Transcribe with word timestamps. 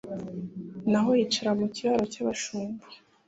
naho 0.91 1.09
yicara 1.19 1.51
mukiraro 1.59 2.03
cyabashumba 2.13 2.85